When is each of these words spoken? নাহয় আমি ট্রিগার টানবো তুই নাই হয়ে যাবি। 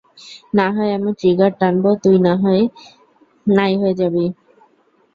নাহয় 0.53 0.91
আমি 0.97 1.11
ট্রিগার 1.19 1.51
টানবো 1.59 1.89
তুই 2.03 2.15
নাই 3.51 3.73
হয়ে 3.81 3.93
যাবি। 3.99 4.25